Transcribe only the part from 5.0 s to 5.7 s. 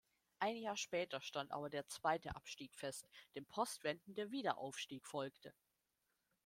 folgte.